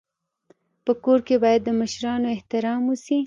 [0.85, 3.17] په کور کي باید د مشرانو احترام وسي.